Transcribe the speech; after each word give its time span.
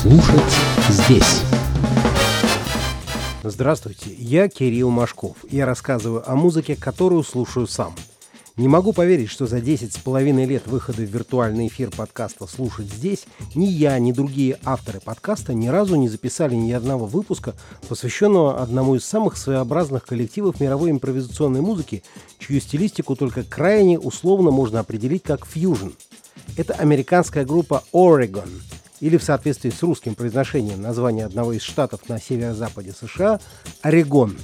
Слушать 0.00 0.40
здесь. 0.88 1.42
Здравствуйте, 3.44 4.08
я 4.16 4.48
Кирилл 4.48 4.88
Машков. 4.88 5.36
Я 5.50 5.66
рассказываю 5.66 6.22
о 6.26 6.36
музыке, 6.36 6.74
которую 6.74 7.22
слушаю 7.22 7.66
сам. 7.66 7.94
Не 8.56 8.66
могу 8.66 8.94
поверить, 8.94 9.28
что 9.28 9.46
за 9.46 9.60
10 9.60 9.92
с 9.92 9.98
половиной 9.98 10.46
лет 10.46 10.66
выхода 10.66 11.02
в 11.02 11.04
виртуальный 11.04 11.66
эфир 11.66 11.90
подкаста 11.90 12.46
«Слушать 12.46 12.86
здесь» 12.86 13.26
ни 13.54 13.66
я, 13.66 13.98
ни 13.98 14.12
другие 14.12 14.58
авторы 14.64 15.00
подкаста 15.00 15.52
ни 15.52 15.68
разу 15.68 15.96
не 15.96 16.08
записали 16.08 16.54
ни 16.54 16.72
одного 16.72 17.04
выпуска, 17.04 17.54
посвященного 17.86 18.62
одному 18.62 18.94
из 18.94 19.04
самых 19.04 19.36
своеобразных 19.36 20.06
коллективов 20.06 20.60
мировой 20.60 20.92
импровизационной 20.92 21.60
музыки, 21.60 22.04
чью 22.38 22.58
стилистику 22.58 23.16
только 23.16 23.42
крайне 23.42 23.98
условно 23.98 24.50
можно 24.50 24.80
определить 24.80 25.24
как 25.24 25.44
фьюжн. 25.44 25.90
Это 26.56 26.72
американская 26.72 27.44
группа 27.44 27.84
Oregon, 27.92 28.48
или 29.00 29.16
в 29.16 29.22
соответствии 29.22 29.70
с 29.70 29.82
русским 29.82 30.14
произношением 30.14 30.80
названия 30.82 31.24
одного 31.24 31.52
из 31.52 31.62
штатов 31.62 32.08
на 32.08 32.20
северо-западе 32.20 32.92
США– 32.92 33.40
Орегон. 33.82 34.36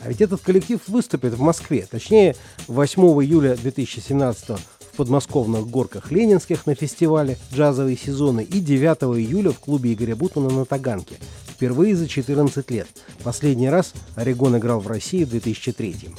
А 0.00 0.08
ведь 0.08 0.20
этот 0.20 0.40
коллектив 0.40 0.80
выступит 0.86 1.34
в 1.34 1.40
Москве, 1.40 1.86
точнее 1.90 2.36
8 2.68 3.02
июля 3.22 3.56
2017 3.56 4.50
в 4.50 4.96
подмосковных 4.96 5.68
горках 5.68 6.12
Ленинских 6.12 6.66
на 6.66 6.74
фестивале 6.74 7.36
«Джазовые 7.52 7.96
сезоны» 7.96 8.44
и 8.44 8.60
9 8.60 9.18
июля 9.18 9.50
в 9.50 9.58
клубе 9.58 9.92
Игоря 9.92 10.14
Бутмана 10.14 10.50
на 10.50 10.64
Таганке. 10.64 11.16
Впервые 11.48 11.96
за 11.96 12.06
14 12.06 12.70
лет. 12.70 12.86
Последний 13.24 13.68
раз 13.68 13.92
Орегон 14.14 14.56
играл 14.56 14.78
в 14.78 14.86
России 14.86 15.24
в 15.24 15.30
2003 15.30 16.10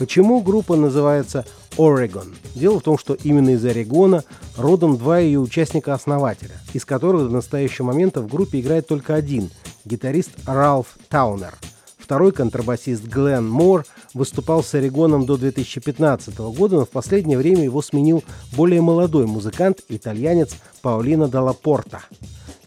Почему 0.00 0.40
группа 0.40 0.76
называется 0.76 1.44
Oregon? 1.76 2.34
Дело 2.54 2.80
в 2.80 2.82
том, 2.82 2.96
что 2.96 3.14
именно 3.14 3.50
из 3.50 3.62
Орегона 3.66 4.24
родом 4.60 4.96
два 4.96 5.18
ее 5.18 5.40
участника-основателя, 5.40 6.54
из 6.72 6.84
которых 6.84 7.28
до 7.28 7.34
настоящего 7.34 7.86
момента 7.86 8.20
в 8.20 8.28
группе 8.28 8.60
играет 8.60 8.86
только 8.86 9.14
один– 9.14 9.50
гитарист 9.84 10.30
Ралф 10.46 10.98
Таунер. 11.08 11.54
Второй 11.98 12.32
контрабасист 12.32 13.04
Глен 13.04 13.48
Мор 13.48 13.86
выступал 14.14 14.62
с 14.64 14.74
Орегоном 14.74 15.26
до 15.26 15.36
2015 15.36 16.36
года, 16.38 16.76
но 16.76 16.84
в 16.84 16.90
последнее 16.90 17.38
время 17.38 17.62
его 17.62 17.82
сменил 17.82 18.24
более 18.52 18.80
молодой 18.80 19.26
музыкант, 19.26 19.80
итальянец 19.88 20.56
Паулино 20.82 21.28
Далла 21.28 21.52
Порта. 21.52 22.02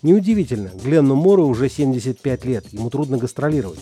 Неудивительно, 0.02 0.72
Гленну 0.82 1.16
Мору 1.16 1.46
уже 1.46 1.70
75 1.70 2.46
лет, 2.46 2.66
ему 2.72 2.90
трудно 2.90 3.18
гастролировать. 3.18 3.80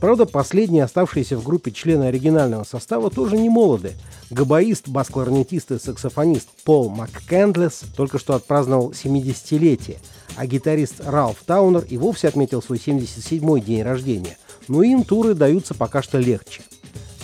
Правда, 0.00 0.26
последние 0.26 0.84
оставшиеся 0.84 1.36
в 1.36 1.44
группе 1.44 1.72
члены 1.72 2.04
оригинального 2.04 2.62
состава 2.62 3.10
тоже 3.10 3.36
не 3.36 3.48
молоды. 3.48 3.94
Габаист, 4.30 4.88
бас-кларнетист 4.88 5.72
и 5.72 5.78
саксофонист 5.78 6.48
Пол 6.64 6.88
МакКендлес 6.88 7.82
только 7.96 8.18
что 8.18 8.34
отпраздновал 8.34 8.92
70-летие, 8.92 9.98
а 10.36 10.46
гитарист 10.46 11.00
Ралф 11.00 11.38
Таунер 11.44 11.84
и 11.88 11.96
вовсе 11.96 12.28
отметил 12.28 12.62
свой 12.62 12.78
77-й 12.78 13.60
день 13.60 13.82
рождения. 13.82 14.38
Но 14.68 14.82
им 14.82 15.02
туры 15.02 15.34
даются 15.34 15.74
пока 15.74 16.00
что 16.00 16.18
легче. 16.18 16.62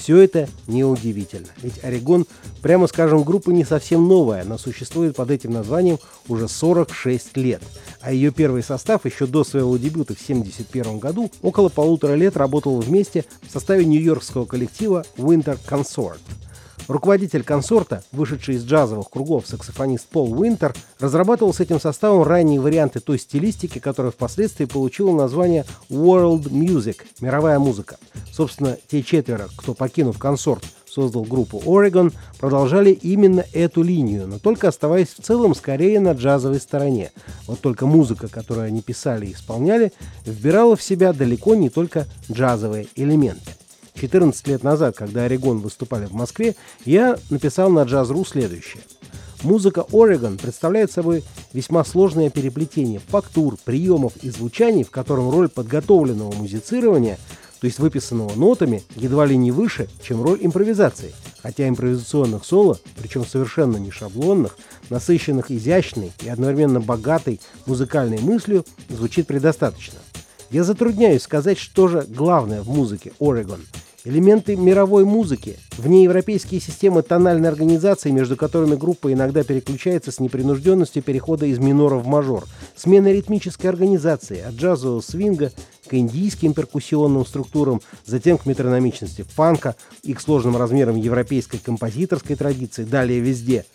Все 0.04 0.18
это 0.18 0.50
неудивительно, 0.66 1.46
ведь 1.62 1.82
Орегон, 1.82 2.26
прямо 2.60 2.88
скажем, 2.88 3.22
группа 3.22 3.48
не 3.48 3.64
совсем 3.64 4.06
новая, 4.06 4.42
она 4.42 4.58
существует 4.58 5.16
под 5.16 5.30
этим 5.30 5.52
названием 5.52 5.98
уже 6.28 6.46
46 6.46 7.38
лет, 7.38 7.62
а 8.02 8.12
ее 8.12 8.30
первый 8.30 8.62
состав 8.62 9.06
еще 9.06 9.26
до 9.26 9.44
своего 9.44 9.78
дебюта 9.78 10.14
в 10.14 10.20
1971 10.20 10.98
году 10.98 11.30
около 11.40 11.70
полутора 11.70 12.16
лет 12.16 12.36
работал 12.36 12.78
вместе 12.80 13.24
в 13.48 13.50
составе 13.50 13.86
нью-йоркского 13.86 14.44
коллектива 14.44 15.06
Winter 15.16 15.58
Consort– 15.66 16.20
Руководитель 16.88 17.42
консорта, 17.42 18.02
вышедший 18.12 18.56
из 18.56 18.64
джазовых 18.64 19.10
кругов 19.10 19.46
саксофонист 19.46 20.06
Пол 20.08 20.38
Уинтер, 20.38 20.74
разрабатывал 20.98 21.54
с 21.54 21.60
этим 21.60 21.80
составом 21.80 22.22
ранние 22.22 22.60
варианты 22.60 23.00
той 23.00 23.18
стилистики, 23.18 23.78
которая 23.78 24.12
впоследствии 24.12 24.66
получила 24.66 25.12
название 25.12 25.64
World 25.88 26.50
Music– 26.50 26.96
мировая 27.20 27.58
музыка. 27.58 27.96
Собственно, 28.32 28.76
те 28.88 29.02
четверо, 29.02 29.48
кто, 29.56 29.74
покинув 29.74 30.18
консорт, 30.18 30.64
создал 30.94 31.24
группу 31.24 31.58
Oregon, 31.64 32.12
продолжали 32.38 32.90
именно 32.90 33.44
эту 33.52 33.82
линию, 33.82 34.26
но 34.28 34.38
только 34.38 34.68
оставаясь 34.68 35.08
в 35.08 35.22
целом 35.22 35.54
скорее 35.54 36.00
на 36.00 36.12
джазовой 36.12 36.60
стороне. 36.60 37.10
Вот 37.46 37.60
только 37.60 37.86
музыка, 37.86 38.28
которую 38.28 38.66
они 38.66 38.80
писали 38.80 39.26
и 39.26 39.32
исполняли, 39.32 39.92
вбирала 40.24 40.76
в 40.76 40.82
себя 40.82 41.12
далеко 41.12 41.54
не 41.54 41.68
только 41.68 42.06
джазовые 42.30 42.86
элементы. 42.94 43.52
14 43.94 44.46
лет 44.48 44.62
назад, 44.62 44.96
когда 44.96 45.24
Орегон 45.24 45.58
выступали 45.58 46.06
в 46.06 46.12
Москве, 46.12 46.56
я 46.84 47.16
написал 47.30 47.70
на 47.70 47.84
Джаз.ру 47.84 48.24
следующее. 48.24 48.82
Музыка 49.42 49.84
Орегон 49.92 50.38
представляет 50.38 50.90
собой 50.90 51.22
весьма 51.52 51.84
сложное 51.84 52.30
переплетение 52.30 52.98
фактур, 52.98 53.56
приемов 53.62 54.16
и 54.22 54.30
звучаний, 54.30 54.84
в 54.84 54.90
котором 54.90 55.30
роль 55.30 55.48
подготовленного 55.48 56.32
музицирования, 56.32 57.18
то 57.60 57.66
есть 57.66 57.78
выписанного 57.78 58.34
нотами, 58.34 58.82
едва 58.96 59.26
ли 59.26 59.36
не 59.36 59.52
выше, 59.52 59.88
чем 60.02 60.22
роль 60.22 60.38
импровизации. 60.40 61.14
Хотя 61.42 61.68
импровизационных 61.68 62.44
соло, 62.44 62.78
причем 62.96 63.26
совершенно 63.26 63.76
не 63.76 63.90
шаблонных, 63.90 64.56
насыщенных 64.90 65.50
изящной 65.50 66.12
и 66.22 66.28
одновременно 66.28 66.80
богатой 66.80 67.40
музыкальной 67.66 68.20
мыслью, 68.20 68.64
звучит 68.88 69.26
предостаточно. 69.26 69.98
Я 70.54 70.62
затрудняюсь 70.62 71.22
сказать, 71.22 71.58
что 71.58 71.88
же 71.88 72.06
главное 72.08 72.62
в 72.62 72.68
музыке 72.68 73.10
Орегон– 73.18 73.66
Элементы 74.06 74.54
мировой 74.54 75.06
музыки, 75.06 75.58
внеевропейские 75.78 76.60
системы 76.60 77.00
тональной 77.02 77.48
организации, 77.48 78.10
между 78.10 78.36
которыми 78.36 78.76
группа 78.76 79.10
иногда 79.10 79.42
переключается 79.44 80.12
с 80.12 80.20
непринужденностью 80.20 81.02
перехода 81.02 81.46
из 81.46 81.58
минора 81.58 81.94
в 81.94 82.06
мажор, 82.06 82.44
смена 82.76 83.10
ритмической 83.10 83.70
организации 83.70 84.42
от 84.42 84.56
джазового 84.56 85.00
свинга 85.00 85.52
к 85.88 85.94
индийским 85.94 86.52
перкуссионным 86.52 87.24
структурам, 87.24 87.80
затем 88.04 88.36
к 88.36 88.44
метрономичности 88.44 89.22
фанка 89.22 89.74
и 90.02 90.12
к 90.12 90.20
сложным 90.20 90.58
размерам 90.58 90.96
европейской 90.96 91.56
композиторской 91.56 92.36
традиции, 92.36 92.84
далее 92.84 93.20
везде– 93.20 93.64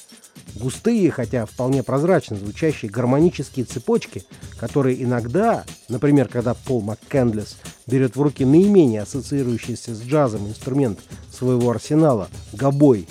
Густые, 0.56 1.12
хотя 1.12 1.46
вполне 1.46 1.84
прозрачно 1.84 2.36
звучащие 2.36 2.92
гармонические 2.92 3.66
цепочки, 3.66 4.24
которые 4.60 5.02
иногда, 5.04 5.64
например, 5.88 6.28
когда 6.28 6.54
Пол 6.54 6.82
МакКендлес 6.82 7.58
берет 7.88 8.16
в 8.16 8.22
руки 8.22 8.46
наименее 8.46 9.04
ассоциирующийся 9.04 9.96
с 9.96 10.02
джазом 10.02 10.48
инструмент 10.48 11.00
своего 11.32 11.70
арсенала– 11.70 12.30
гобой, 12.54 13.08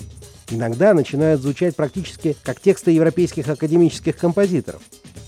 иногда 0.51 0.93
начинают 0.93 1.41
звучать 1.41 1.75
практически 1.75 2.35
как 2.43 2.59
тексты 2.59 2.91
европейских 2.91 3.47
академических 3.47 4.17
композиторов. 4.17 4.81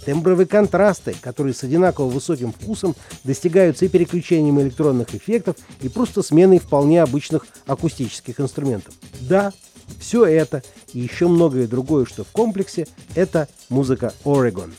Тембровые 0.05 0.47
контрасты, 0.47 1.15
которые 1.21 1.53
с 1.53 1.63
одинаково 1.63 2.09
высоким 2.09 2.51
вкусом 2.51 2.95
достигаются 3.23 3.85
и 3.85 3.87
переключением 3.87 4.59
электронных 4.59 5.13
эффектов, 5.13 5.57
и 5.81 5.89
просто 5.89 6.23
сменой 6.23 6.57
вполне 6.57 7.03
обычных 7.03 7.45
акустических 7.67 8.39
инструментов. 8.39 8.95
Да, 9.21 9.53
все 10.01 10.25
это 10.25 10.63
и 10.93 10.99
еще 10.99 11.27
многое 11.27 11.67
другое, 11.67 12.05
что 12.05 12.25
в 12.25 12.31
комплексе, 12.31 12.87
это 13.15 13.47
музыка 13.69 14.13
Oregon. 14.25 14.71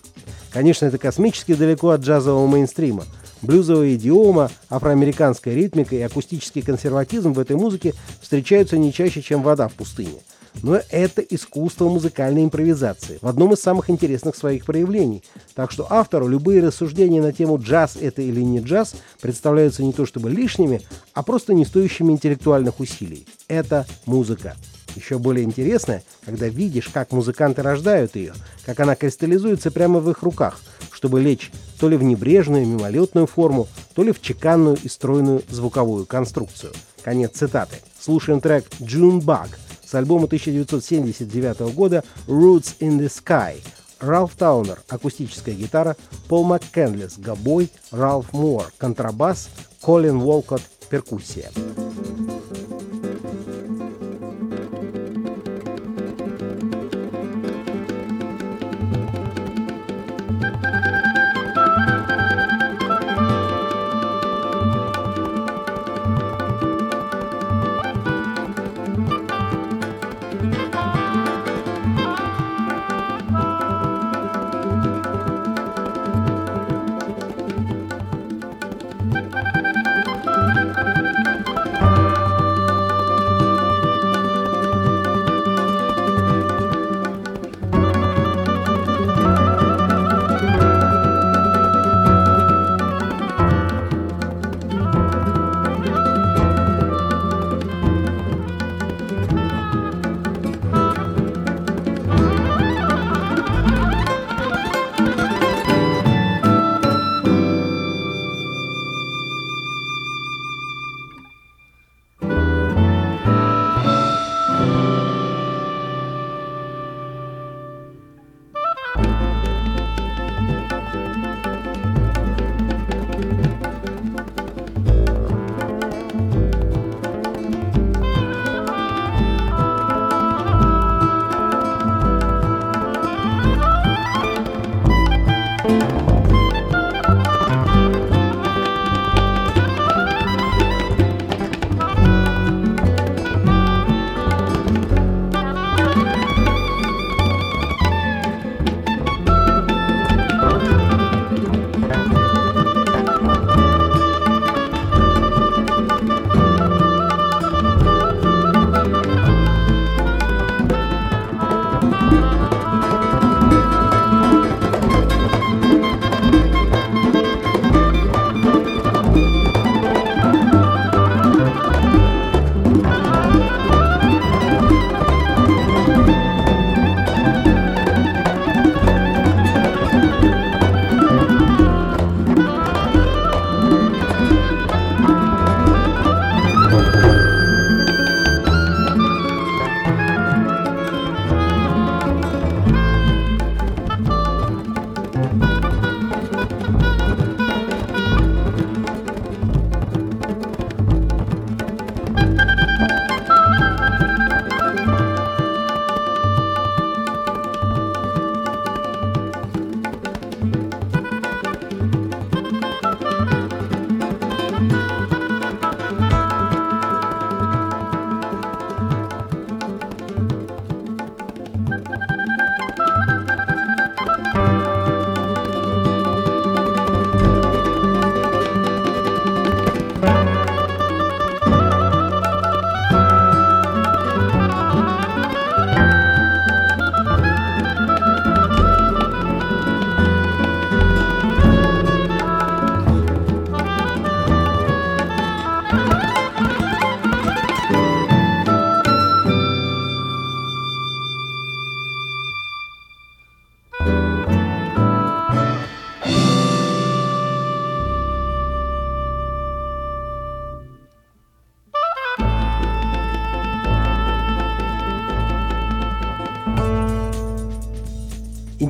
Конечно, 0.51 0.85
это 0.85 0.99
космически 0.99 1.55
далеко 1.55 1.91
от 1.91 2.03
джазового 2.03 2.47
мейнстрима. 2.47 3.05
Блюзовая 3.41 3.95
идиома, 3.95 4.51
афроамериканская 4.69 5.55
ритмика 5.55 5.97
и 5.97 6.01
акустический 6.01 6.63
консерватизм 6.63 7.33
в 7.33 7.39
этой 7.39 7.57
музыке 7.57 7.95
встречаются 8.21 8.77
не 8.77 8.93
чаще, 8.93 9.23
чем 9.23 9.43
вода 9.43 9.69
в 9.69 9.75
пустыне. 9.75 10.21
Но 10.63 10.79
это 10.91 11.23
искусство 11.23 11.89
музыкальной 11.89 12.45
импровизации 12.45 13.19
в 13.23 13.27
одном 13.27 13.55
из 13.55 13.61
самых 13.61 13.89
интересных 13.89 14.37
своих 14.37 14.67
проявлений. 14.67 15.25
Так 15.55 15.71
что 15.71 15.87
автору 15.91 16.29
любые 16.29 16.63
рассуждения 16.63 17.23
на 17.23 17.33
тему 17.33 17.59
джаз 17.59 17.97
это 18.01 18.23
или 18.23 18.41
не 18.43 18.61
джаз 18.61 18.95
представляются 19.21 19.83
не 19.83 19.93
то 19.93 20.05
чтобы 20.05 20.31
лишними, 20.31 20.83
а 21.15 21.23
просто 21.23 21.55
не 21.55 21.65
стоящими 21.65 22.13
интеллектуальных 22.13 22.81
усилий. 22.81 23.27
Это 23.49 23.87
музыка. 24.05 24.57
Еще 24.97 25.19
более 25.19 25.45
интересно, 25.45 26.03
когда 26.25 26.49
видишь, 26.49 26.89
как 26.89 27.13
музыканты 27.13 27.63
рождают 27.63 28.17
ее, 28.17 28.35
как 28.67 28.81
она 28.81 28.95
кристаллизуется 28.95 29.71
прямо 29.71 30.01
в 30.01 30.11
их 30.11 30.23
руках, 30.23 30.61
чтобы 30.91 31.21
лечь 31.21 31.51
то 31.81 31.89
ли 31.89 31.97
в 31.97 32.03
небрежную 32.03 32.67
мимолетную 32.67 33.27
форму, 33.27 33.69
то 33.95 34.03
ли 34.03 34.13
в 34.13 34.21
чеканную 34.21 34.77
и 34.83 34.89
стройную 34.89 35.43
звуковую 35.49 36.07
конструкцию. 36.07 36.73
Конец 37.03 37.33
цитаты. 37.33 37.77
Слушаем 38.01 38.41
трек 38.41 38.67
«June 38.81 39.21
Bug» 39.21 39.49
с 39.85 39.95
альбома 39.95 40.27
1979 40.27 41.75
года 41.75 42.05
«Roots 42.27 42.77
in 42.81 42.99
the 42.99 43.11
Sky». 43.11 43.57
Ралф 44.01 44.35
Таунер– 44.37 44.83
акустическая 44.89 45.55
гитара, 45.55 45.97
Пол 46.29 46.45
МакКенлес– 46.45 47.15
гобой, 47.19 47.71
Ралф 47.93 48.33
Мур– 48.33 48.73
контрабас, 48.79 49.49
Колин 49.81 50.19
Волкот– 50.19 50.63
перкуссия. 50.91 51.51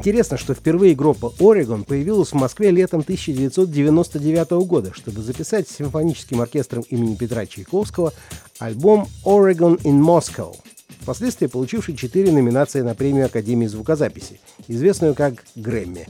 Интересно, 0.02 0.36
что 0.36 0.52
впервые 0.52 0.96
группа 0.96 1.32
Oregon 1.38 1.84
появилась 1.84 2.30
в 2.30 2.34
Москве 2.34 2.72
летом 2.72 3.02
1999 3.02 4.50
года, 4.66 4.92
чтобы 4.92 5.22
записать 5.22 5.68
с 5.68 5.76
симфоническим 5.76 6.40
оркестром 6.40 6.82
имени 6.90 7.14
Петра 7.14 7.46
Чайковского 7.46 8.12
альбом 8.58 9.06
Oregon 9.24 9.80
in 9.82 10.00
Moscow, 10.00 10.56
впоследствии 10.98 11.46
получивший 11.46 11.94
четыре 11.94 12.32
номинации 12.32 12.80
на 12.80 12.96
премию 12.96 13.26
Академии 13.26 13.68
звукозаписи, 13.68 14.40
известную 14.66 15.14
как 15.14 15.44
Грэмми. 15.54 16.08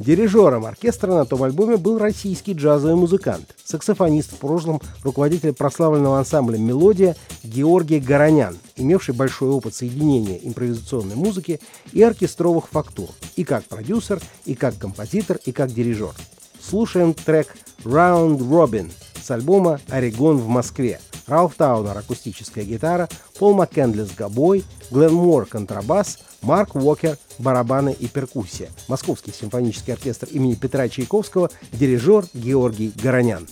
Дирижером 0.00 0.64
оркестра 0.64 1.12
на 1.12 1.26
том 1.26 1.42
альбоме 1.42 1.76
был 1.76 1.98
российский 1.98 2.54
джазовый 2.54 2.96
музыкант, 2.96 3.54
саксофонист 3.62 4.32
в 4.32 4.36
прошлом, 4.36 4.80
руководитель 5.02 5.52
прославленного 5.52 6.18
ансамбля 6.18 6.56
«Мелодия» 6.56 7.16
Георгий 7.42 8.00
Горонян, 8.00 8.56
имевший 8.76 9.14
большой 9.14 9.50
опыт 9.50 9.74
соединения 9.74 10.38
импровизационной 10.42 11.16
музыки 11.16 11.60
и 11.92 12.02
оркестровых 12.02 12.68
фактур, 12.68 13.10
и 13.36 13.44
как 13.44 13.64
продюсер, 13.64 14.22
и 14.46 14.54
как 14.54 14.78
композитор, 14.78 15.38
и 15.44 15.52
как 15.52 15.70
дирижер. 15.70 16.14
Слушаем 16.62 17.12
трек 17.12 17.54
«Round 17.84 18.38
Robin» 18.38 18.90
с 19.22 19.30
альбома 19.30 19.80
«Орегон 19.90 20.38
в 20.38 20.48
Москве», 20.48 20.98
Ралф 21.30 21.54
Таунер– 21.54 21.96
акустическая 21.98 22.64
гитара, 22.64 23.08
Пол 23.38 23.54
Маккендлес– 23.54 24.10
гобой, 24.18 24.64
Глен 24.90 25.14
Мор– 25.14 25.46
контрабас, 25.50 26.18
Марк 26.42 26.74
Уокер– 26.74 27.16
барабаны 27.38 27.96
и 27.96 28.08
перкуссия. 28.08 28.68
Московский 28.88 29.32
симфонический 29.32 29.92
оркестр 29.92 30.26
имени 30.32 30.56
Петра 30.56 30.88
Чайковского, 30.88 31.48
дирижер 31.72 32.24
Георгий 32.34 32.92
Горонян. 33.00 33.46